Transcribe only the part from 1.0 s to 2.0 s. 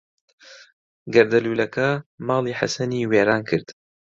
گەردەلوولەکە